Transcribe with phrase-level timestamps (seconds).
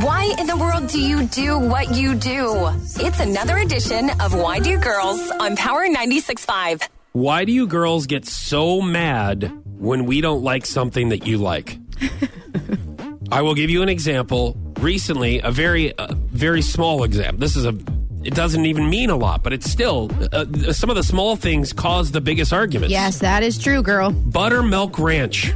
[0.00, 2.70] Why in the world do you do what you do?
[2.96, 6.88] It's another edition of Why Do Girls on Power 96.5.
[7.12, 11.78] Why do you girls get so mad when we don't like something that you like?
[13.32, 14.56] I will give you an example.
[14.80, 17.38] Recently, a very, uh, very small example.
[17.38, 17.76] This is a,
[18.24, 21.72] it doesn't even mean a lot, but it's still, uh, some of the small things
[21.72, 22.90] cause the biggest arguments.
[22.90, 24.10] Yes, that is true, girl.
[24.10, 25.52] Buttermilk Ranch.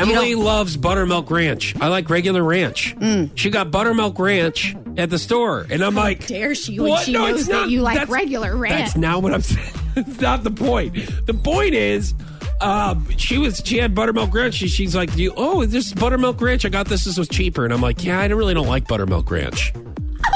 [0.00, 1.74] Emily loves buttermilk ranch.
[1.80, 2.96] I like regular ranch.
[2.98, 3.30] Mm.
[3.34, 7.04] She got buttermilk ranch at the store, and I'm like, dare she when what?
[7.04, 8.78] she No, knows it's that not- you like regular ranch.
[8.78, 9.72] That's not what I'm saying.
[9.96, 10.94] it's not the point.
[11.26, 12.14] The point is,
[12.60, 14.54] um, she was she had buttermilk ranch.
[14.54, 16.64] She, she's like, you, oh, this is buttermilk ranch.
[16.64, 17.04] I got this.
[17.04, 19.72] This was cheaper, and I'm like, yeah, I really don't like buttermilk ranch.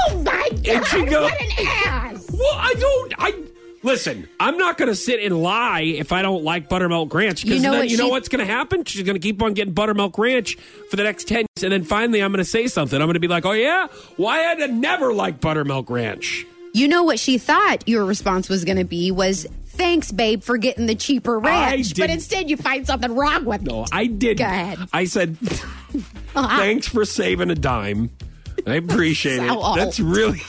[0.09, 0.67] oh my god!
[0.67, 2.19] And she go- what an ass!
[2.33, 3.13] Well, I don't.
[3.19, 3.33] I
[3.83, 4.27] listen.
[4.39, 7.61] I'm not going to sit and lie if I don't like buttermilk ranch because You
[7.63, 8.83] know then what you know what's going to happen.
[8.85, 10.55] She's going to keep on getting buttermilk ranch
[10.89, 12.99] for the next ten years, and then finally I'm going to say something.
[12.99, 13.87] I'm going to be like, oh yeah,
[14.17, 16.45] why I had to never like buttermilk ranch.
[16.73, 20.57] You know what she thought your response was going to be was, "Thanks, babe, for
[20.57, 23.91] getting the cheaper ranch." But instead, you find something wrong with No, it.
[23.91, 24.37] No, I did.
[24.39, 24.79] Go ahead.
[24.91, 25.37] I said,
[26.35, 26.57] uh-huh.
[26.57, 28.09] thanks for saving a dime.
[28.65, 29.49] I appreciate So it.
[29.51, 29.77] old.
[29.77, 30.41] That's really.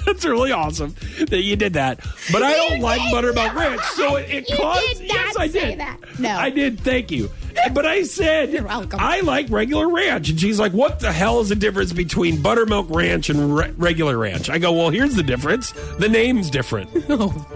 [0.06, 0.94] That's really awesome
[1.28, 2.00] that you did that,
[2.32, 3.80] but I don't You like buttermilk ranch.
[3.94, 5.02] So it, it caused.
[5.02, 5.80] yes, I did.
[5.80, 5.98] that.
[6.18, 6.36] No.
[6.36, 6.80] I did.
[6.80, 7.30] Thank you.
[7.72, 9.00] But I said You're welcome.
[9.02, 12.86] I like regular ranch, and she's like, "What the hell is the difference between buttermilk
[12.90, 15.72] ranch and re- regular ranch?" I go, "Well, here's the difference.
[15.98, 16.90] The name's different."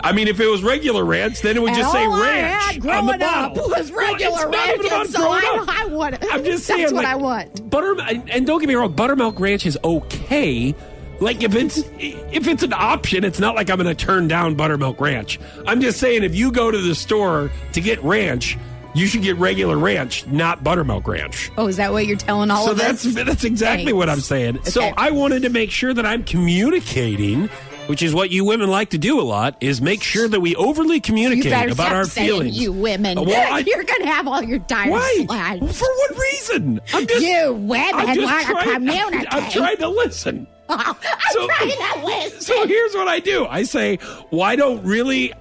[0.00, 3.06] I mean, if it was regular ranch, then it would And just say ranch on
[3.06, 3.68] the bottle.
[3.70, 5.64] was regular ranch, and so I.
[5.68, 6.24] I want it.
[6.30, 7.70] I'm just That's saying, what like, I want.
[7.70, 7.96] Butter,
[8.28, 10.74] and don't get me wrong, buttermilk ranch is okay.
[11.20, 14.54] Like if it's if it's an option, it's not like I'm going to turn down
[14.54, 15.38] buttermilk ranch.
[15.66, 18.58] I'm just saying, if you go to the store to get ranch,
[18.94, 21.50] you should get regular ranch, not buttermilk ranch.
[21.56, 23.02] Oh, is that what you're telling all So of us?
[23.02, 24.62] that's that's exactly what I'm saying.
[24.64, 27.48] So I wanted to make sure that I'm communicating,
[27.86, 30.54] which is what you women like to do a lot, is make sure that we
[30.56, 32.58] overly communicate about our feelings.
[32.60, 33.22] you women.
[33.24, 35.58] Well, I, You're going to have all your time why?
[35.60, 36.80] For what reason?
[36.92, 39.26] I'm just, You women I'm just want to trying- communicate.
[39.34, 40.46] I'm trying to listen.
[40.68, 40.94] I'm
[41.30, 42.40] So- trying to listen.
[42.40, 43.46] So here's what I do.
[43.46, 43.98] I say,
[44.30, 45.32] well, I don't really,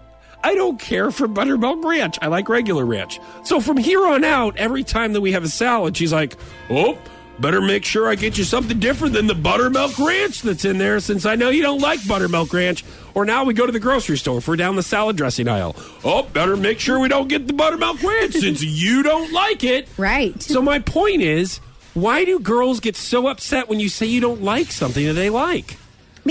[0.44, 2.18] I don't care for buttermilk ranch.
[2.22, 3.20] I like regular ranch.
[3.44, 6.38] So from here on out, every time that we have a salad, she's like,
[6.70, 6.98] oh,
[7.40, 11.00] better make sure I get you something different than the buttermilk ranch that's in there
[11.00, 12.84] since I know you don't like buttermilk ranch.
[13.14, 15.76] Or now we go to the grocery store if we're down the salad dressing aisle.
[16.04, 19.88] Oh, better make sure we don't get the buttermilk ranch since you don't like it.
[19.98, 20.42] Right.
[20.42, 21.60] So my point is,
[21.94, 25.30] why do girls get so upset when you say you don't like something that they
[25.30, 25.78] like?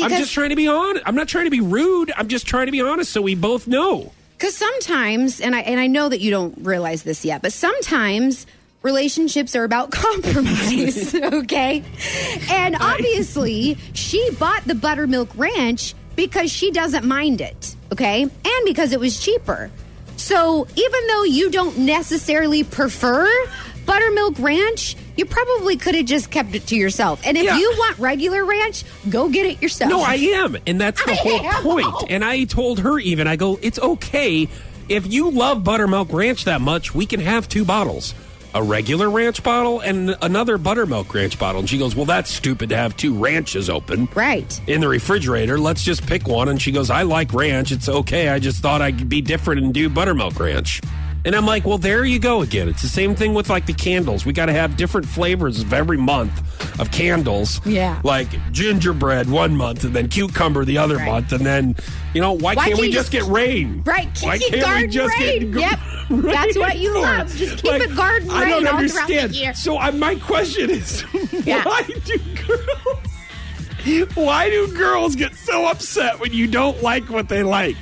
[0.03, 1.05] I'm just trying to be honest.
[1.07, 2.13] I'm not trying to be rude.
[2.17, 4.13] I'm just trying to be honest so we both know.
[4.37, 8.47] Because sometimes, and I and I know that you don't realize this yet, but sometimes
[8.85, 11.13] relationships are about compromise.
[11.15, 11.83] okay,
[12.51, 17.75] and obviously she bought the buttermilk ranch because she doesn't mind it.
[17.93, 19.71] Okay, and because it was cheaper.
[20.17, 23.29] So even though you don't necessarily prefer
[23.85, 27.21] buttermilk ranch, you probably could have just kept it to yourself.
[27.27, 27.59] And if Yeah.
[27.59, 29.91] you want regular ranch, go get it yourself.
[29.91, 30.57] No, I am.
[30.67, 31.63] And that's the I whole am.
[31.63, 32.11] point.
[32.11, 34.49] And I told her even, I go, it's okay.
[34.89, 38.15] If you love buttermilk ranch that much, we can have two bottles.
[38.55, 41.59] A regular ranch bottle and another buttermilk ranch bottle.
[41.61, 44.09] And she goes, Well, that's stupid to have two ranches open.
[44.15, 44.61] Right.
[44.69, 45.59] in the refrigerator.
[45.59, 46.49] Let's just pick one.
[46.49, 47.73] And she goes, I like ranch.
[47.73, 48.29] It's okay.
[48.29, 50.81] I just thought I'd be different and do buttermilk ranch.
[51.27, 52.69] And I'm like, well, there you go again.
[52.69, 54.27] It's the same thing with like the candles.
[54.27, 56.39] We got to have different flavors of every month
[56.79, 57.65] of candles.
[57.65, 57.99] Yeah.
[58.05, 61.07] Like gingerbread one month and then cucumber the other Right.
[61.11, 61.33] month.
[61.33, 61.77] And then,
[62.13, 63.83] you know, why, Why can't we can't you just get rain?
[63.87, 65.51] Right, Why can't garden we just rain.
[65.53, 65.81] get Yep.
[66.11, 67.35] rain That's what you love.
[67.35, 67.39] it?
[67.39, 69.35] Just keep it garden I don't all throughout the understand.
[69.35, 69.55] year.
[69.55, 71.05] So my question is,
[71.47, 71.65] Yeah.
[71.65, 72.99] why do girls?
[74.15, 77.77] Why do girls get so upset when you don't like what they like?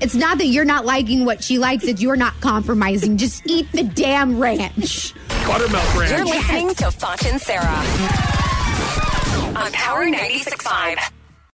[0.00, 3.16] It's not that you're not liking what she likes, it's you're not compromising.
[3.16, 5.14] Just eat the damn ranch.
[5.46, 6.10] Buttermilk ranch.
[6.10, 7.82] You're listening to Foch and Sarah
[9.56, 11.15] on Power 96.5.